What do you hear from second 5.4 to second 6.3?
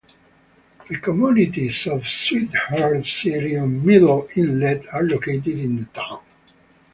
in the town.